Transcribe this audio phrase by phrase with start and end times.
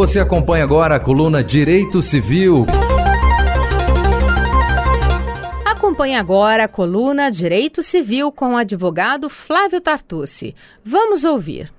[0.00, 2.64] Você acompanha agora a coluna Direito Civil.
[5.62, 10.56] Acompanhe agora a coluna Direito Civil com o advogado Flávio Tartucci.
[10.82, 11.70] Vamos ouvir.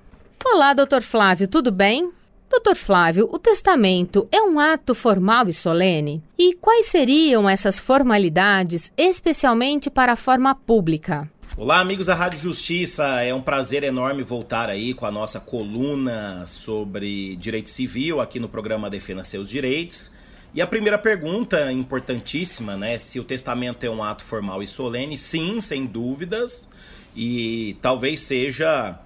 [0.46, 2.12] Olá, doutor Flávio, tudo bem?
[2.52, 6.22] Doutor Flávio, o testamento é um ato formal e solene?
[6.38, 11.26] E quais seriam essas formalidades, especialmente para a forma pública?
[11.56, 13.22] Olá, amigos da Rádio Justiça.
[13.22, 18.50] É um prazer enorme voltar aí com a nossa coluna sobre direito civil aqui no
[18.50, 20.10] programa Defenda Seus Direitos.
[20.52, 22.98] E a primeira pergunta importantíssima, né?
[22.98, 26.68] Se o testamento é um ato formal e solene, sim, sem dúvidas.
[27.16, 29.00] E talvez seja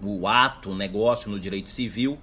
[0.00, 2.18] o ato, o negócio no direito civil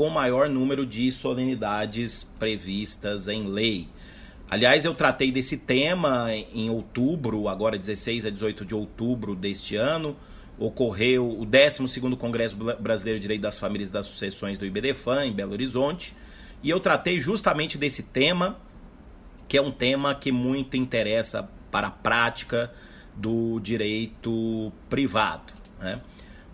[0.00, 3.86] com maior número de solenidades previstas em lei.
[4.48, 10.16] Aliás, eu tratei desse tema em outubro, agora 16 a 18 de outubro deste ano.
[10.58, 15.32] Ocorreu o 12º Congresso Brasileiro de Direito das Famílias e das Sucessões do IBDFAM, em
[15.34, 16.16] Belo Horizonte.
[16.62, 18.58] E eu tratei justamente desse tema,
[19.46, 22.72] que é um tema que muito interessa para a prática
[23.14, 25.52] do direito privado.
[25.78, 26.00] Né?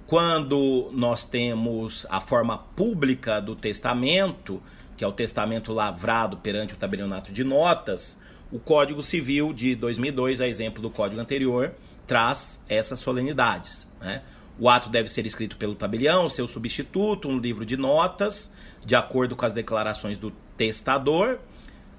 [0.07, 4.63] Quando nós temos a forma pública do testamento,
[4.97, 8.21] que é o testamento lavrado perante o tabelionato de notas,
[8.53, 11.75] o Código Civil de 2002, a exemplo do código anterior,
[12.07, 13.91] traz essas solenidades.
[14.01, 14.23] Né?
[14.59, 18.53] O ato deve ser escrito pelo tabelião, seu substituto, um livro de notas,
[18.85, 21.39] de acordo com as declarações do testador,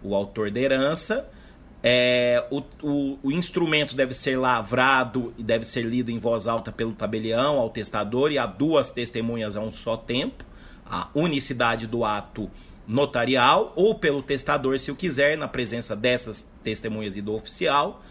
[0.01, 1.29] o autor da herança.
[1.83, 6.71] É, o, o, o, instrumento deve ser lavrado e deve ser lido em voz alta
[6.71, 10.43] pelo tabelião, ao testador e a duas testemunhas a um só tempo.
[10.85, 12.49] A unicidade do ato
[12.87, 18.01] notarial ou pelo testador, se o quiser, na presença dessas testemunhas e do oficial.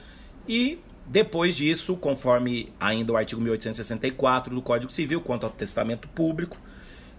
[0.47, 6.57] E depois disso, conforme ainda o artigo 1864 do Código Civil, quanto ao testamento público,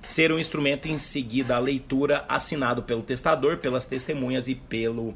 [0.01, 5.15] ser um instrumento em seguida à leitura assinado pelo testador, pelas testemunhas e pelo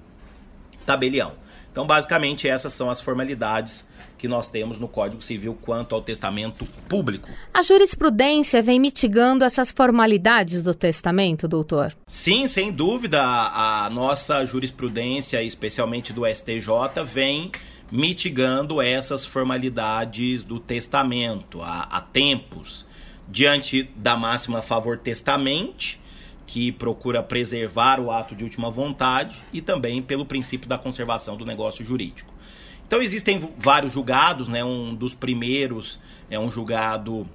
[0.86, 1.34] tabelião.
[1.72, 3.88] Então, basicamente, essas são as formalidades
[4.18, 7.30] que nós temos no Código Civil quanto ao testamento público.
[7.54, 11.96] A jurisprudência vem mitigando essas formalidades do testamento, doutor?
[12.06, 13.22] Sim, sem dúvida.
[13.22, 17.52] A nossa jurisprudência, especialmente do STJ, vem
[17.90, 22.86] mitigando essas formalidades do testamento há, há tempos,
[23.28, 26.01] diante da máxima favor testamente,
[26.52, 31.46] que procura preservar o ato de última vontade, e também pelo princípio da conservação do
[31.46, 32.30] negócio jurídico.
[32.86, 34.62] Então existem vários julgados, né?
[34.62, 35.98] Um dos primeiros
[36.30, 37.26] é um julgado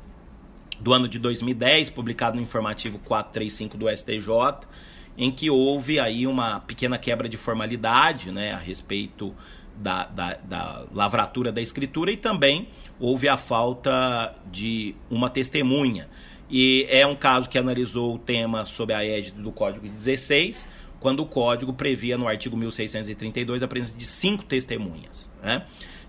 [0.79, 4.69] do ano de 2010, publicado no informativo 435 do STJ,
[5.17, 9.35] em que houve aí uma pequena quebra de formalidade, né, a respeito
[9.75, 12.69] da, da, da, lavratura da escritura e também
[13.01, 16.07] houve a falta de uma testemunha.
[16.49, 20.71] E é um caso que analisou o tema sob a égide do Código 16,
[21.01, 25.33] quando o Código previa no artigo 1632 a presença de cinco testemunhas.
[25.43, 25.65] Né?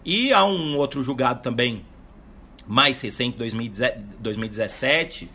[0.05, 1.83] E há um outro julgado também,
[2.67, 5.29] mais recente, 2017,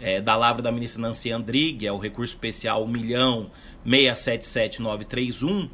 [0.00, 5.70] é, da lavra da ministra Nancy Andrighi, é o recurso especial 1.677931,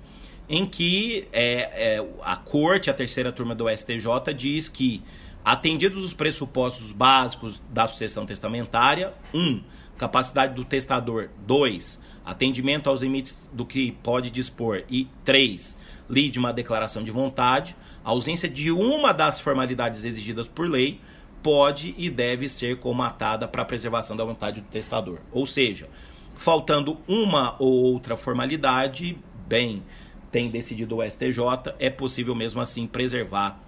[0.49, 5.03] em que é, é, a corte, a terceira turma do STJ, diz que,
[5.45, 9.39] atendidos os pressupostos básicos da sucessão testamentária, 1.
[9.39, 9.63] Um,
[9.99, 12.03] capacidade do testador, 2.
[12.25, 15.79] Atendimento aos limites do que pode dispor, e 3.
[16.09, 21.01] Lide uma declaração de vontade, a ausência de uma das formalidades exigidas por lei
[21.43, 25.19] pode e deve ser comatada para a preservação da vontade do testador.
[25.31, 25.91] Ou seja,
[26.37, 29.83] faltando uma ou outra formalidade, bem,
[30.31, 33.61] tem decidido o STJ, é possível mesmo assim preservar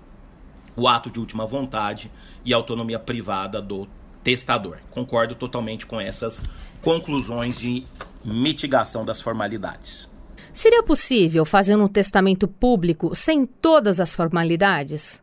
[0.77, 2.11] o ato de última vontade
[2.45, 3.89] e autonomia privada do
[4.23, 4.79] testador.
[4.91, 6.43] Concordo totalmente com essas
[6.83, 7.85] conclusões de
[8.25, 10.09] mitigação das formalidades.
[10.53, 15.23] Seria possível fazer um testamento público sem todas as formalidades?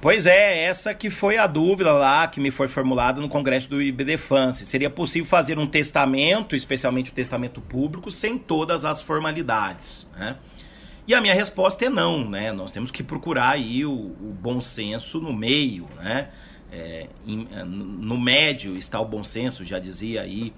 [0.00, 3.82] Pois é, essa que foi a dúvida lá que me foi formulada no congresso do
[3.82, 4.52] IBDFAN.
[4.52, 10.36] Se seria possível fazer um testamento, especialmente o testamento público, sem todas as formalidades, né?
[11.08, 12.52] E a minha resposta é não, né?
[12.52, 16.28] Nós temos que procurar aí o, o bom senso no meio, né?
[16.70, 20.52] É, em, no médio está o bom senso, já dizia aí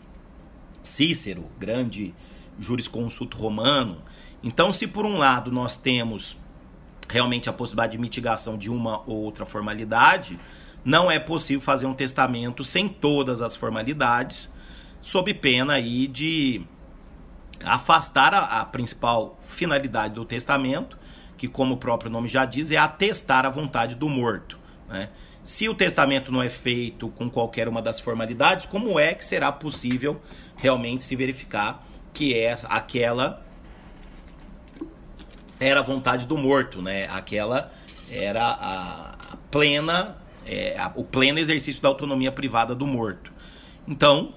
[0.83, 2.13] Cícero, grande
[2.59, 4.03] jurisconsulto romano.
[4.43, 6.37] Então, se por um lado nós temos
[7.09, 10.37] realmente a possibilidade de mitigação de uma ou outra formalidade,
[10.85, 14.51] não é possível fazer um testamento sem todas as formalidades,
[15.01, 16.63] sob pena aí de
[17.65, 20.99] afastar a, a principal finalidade do testamento,
[21.37, 24.59] que como o próprio nome já diz, é atestar a vontade do morto.
[24.89, 25.09] Né?
[25.43, 29.51] Se o testamento não é feito com qualquer uma das formalidades, como é que será
[29.51, 30.21] possível
[30.61, 33.45] realmente se verificar que é aquela
[35.59, 37.07] era a vontade do morto, né?
[37.11, 37.71] Aquela
[38.11, 40.17] era a, plena,
[40.47, 43.31] é, a, o pleno exercício da autonomia privada do morto.
[43.87, 44.35] Então,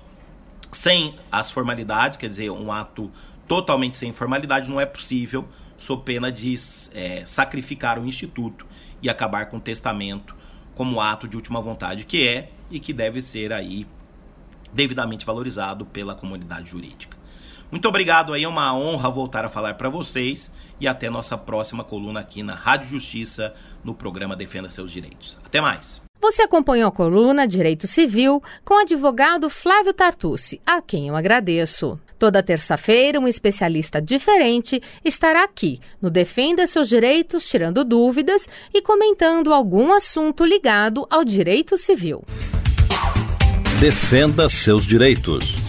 [0.73, 3.11] sem as formalidades, quer dizer, um ato
[3.47, 5.47] totalmente sem formalidade, não é possível,
[5.77, 6.55] sob pena de
[6.93, 8.65] é, sacrificar o instituto
[9.01, 10.35] e acabar com o testamento
[10.75, 13.85] como ato de última vontade, que é e que deve ser aí
[14.71, 17.17] devidamente valorizado pela comunidade jurídica.
[17.73, 21.83] Muito obrigado aí, é uma honra voltar a falar para vocês e até nossa próxima
[21.83, 23.51] coluna aqui na Rádio Justiça,
[23.83, 25.39] no programa Defenda Seus Direitos.
[25.43, 25.99] Até mais.
[26.21, 31.99] Você acompanhou a coluna Direito Civil com o advogado Flávio Tartucci, a quem eu agradeço.
[32.19, 39.51] Toda terça-feira, um especialista diferente estará aqui no Defenda Seus Direitos, tirando dúvidas e comentando
[39.51, 42.23] algum assunto ligado ao direito civil.
[43.79, 45.62] Defenda seus direitos.